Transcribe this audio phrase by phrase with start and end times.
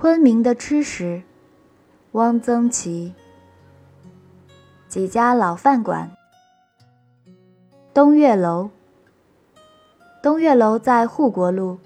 [0.00, 1.24] 昆明的吃食，
[2.12, 3.12] 汪曾祺。
[4.88, 6.10] 几家老饭馆。
[7.92, 8.70] 东岳楼。
[10.22, 11.76] 东岳楼在护国路，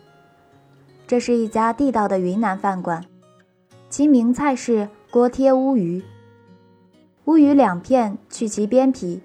[1.09, 3.05] 这是一家地道的云南饭馆，
[3.91, 6.01] 其名菜是锅贴乌鱼。
[7.25, 9.23] 乌鱼两片，去其边皮，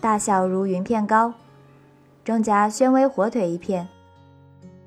[0.00, 1.34] 大小如云片糕，
[2.24, 3.88] 中夹宣威火腿一片，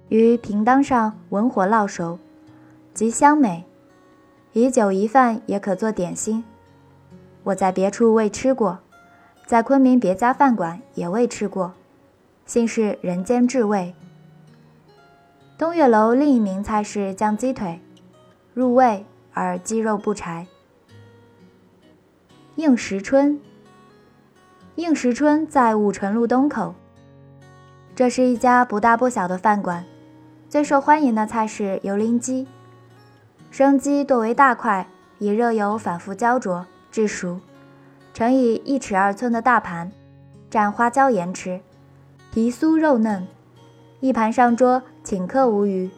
[0.08, 2.18] 于平当上文火烙熟。
[2.94, 3.66] 极香美，
[4.52, 6.44] 以酒一饭也可做点心。
[7.44, 8.80] 我在别处未吃过，
[9.46, 11.74] 在昆明别家饭馆也未吃过，
[12.46, 13.96] 幸是人间至味。
[15.58, 17.80] 东岳楼另一名菜是酱鸡腿，
[18.54, 20.46] 入味而鸡肉不柴。
[22.56, 23.40] 应时春，
[24.76, 26.76] 应时春在武城路东口，
[27.96, 29.86] 这是一家不大不小的饭馆，
[30.50, 32.46] 最受欢迎的菜是油淋鸡。
[33.52, 34.88] 生鸡剁为大块，
[35.20, 37.42] 以热油反复焦灼至熟，
[38.14, 39.92] 盛以一尺二寸的大盘，
[40.50, 41.60] 蘸花椒盐吃，
[42.32, 43.28] 皮酥肉嫩。
[44.00, 45.92] 一盘上桌，请客无余。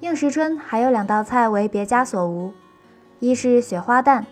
[0.00, 2.52] 应时春还有两道菜为别家所无，
[3.20, 4.26] 一是雪花蛋，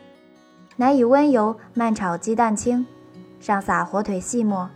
[0.75, 2.84] 乃以温油慢炒鸡蛋清，
[3.39, 4.69] 上撒火腿细末。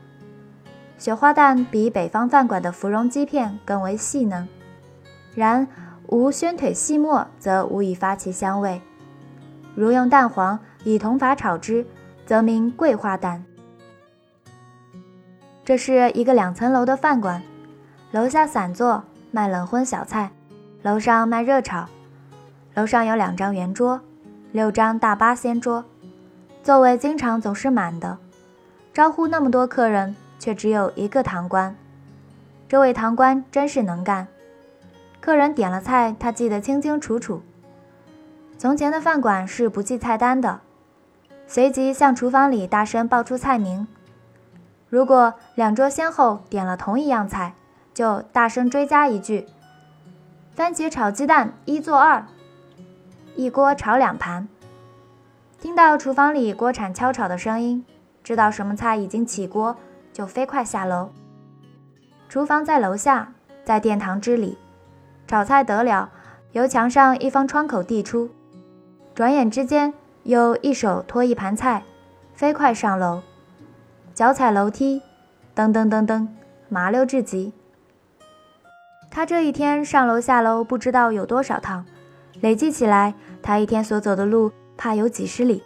[0.96, 4.48] 雪花蛋比北方饭馆的芙蓉鸡片更为细嫩，
[5.34, 5.66] 然。
[6.08, 8.80] 无宣腿细末，则无以发其香味。
[9.74, 11.86] 如用蛋黄以同法炒之，
[12.24, 13.44] 则名桂花蛋。
[15.64, 17.42] 这是一个两层楼的饭馆，
[18.12, 20.30] 楼下散坐卖冷荤小菜，
[20.82, 21.86] 楼上卖热炒。
[22.74, 24.00] 楼上有两张圆桌，
[24.52, 25.84] 六张大八仙桌，
[26.62, 28.18] 座位经常总是满的。
[28.94, 31.74] 招呼那么多客人，却只有一个堂倌。
[32.68, 34.28] 这位堂倌真是能干。
[35.26, 37.42] 客人点了菜，他记得清清楚楚。
[38.56, 40.60] 从前的饭馆是不记菜单的，
[41.48, 43.88] 随即向厨房里大声报出菜名。
[44.88, 47.54] 如果两桌先后点了同一样菜，
[47.92, 49.48] 就大声追加一句
[50.54, 52.24] ：“番茄炒鸡蛋一做二，
[53.34, 54.46] 一锅炒两盘。”
[55.60, 57.84] 听到厨房里锅铲敲炒的声音，
[58.22, 59.76] 知道什么菜已经起锅，
[60.12, 61.10] 就飞快下楼。
[62.28, 63.32] 厨房在楼下，
[63.64, 64.56] 在殿堂之里。
[65.26, 66.10] 炒菜得了，
[66.52, 68.30] 由墙上一方窗口递出，
[69.14, 69.92] 转眼之间
[70.22, 71.82] 又一手托一盘菜，
[72.32, 73.22] 飞快上楼，
[74.14, 75.02] 脚踩楼梯，
[75.54, 76.28] 噔噔噔噔，
[76.68, 77.52] 麻溜至极。
[79.10, 81.84] 他这一天上楼下楼不知道有多少趟，
[82.40, 85.64] 累计起来，他一天所走的路怕有几十里。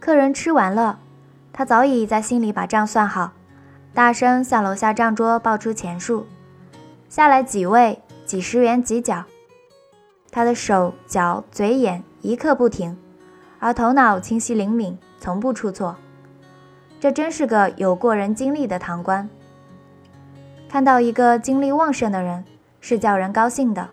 [0.00, 0.98] 客人吃完了，
[1.52, 3.32] 他早已在心里把账算好，
[3.94, 6.26] 大声向楼下账桌报出钱数。
[7.10, 9.24] 下来几位，几十元几角。
[10.30, 12.96] 他的手脚嘴眼一刻不停，
[13.58, 15.96] 而头脑清晰灵敏，从不出错。
[17.00, 19.28] 这真是个有过人经历的堂官。
[20.68, 22.44] 看到一个精力旺盛的人，
[22.80, 23.90] 是叫人高兴的。